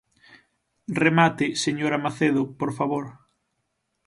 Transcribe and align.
Remate, 1.03 1.45
señora 1.63 2.01
Macedo, 2.05 2.41
por 2.59 2.71
favor. 2.77 3.05